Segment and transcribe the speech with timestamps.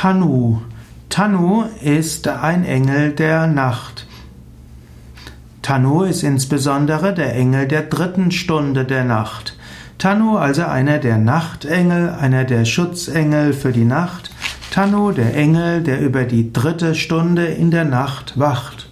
[0.00, 0.62] Tanu.
[1.10, 4.06] Tanu ist ein Engel der Nacht.
[5.60, 9.58] Tanu ist insbesondere der Engel der dritten Stunde der Nacht.
[9.98, 14.30] Tanu also einer der Nachtengel, einer der Schutzengel für die Nacht.
[14.70, 18.89] Tanu der Engel, der über die dritte Stunde in der Nacht wacht.